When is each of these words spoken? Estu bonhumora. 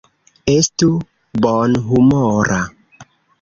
Estu 0.53 0.87
bonhumora. 1.43 2.59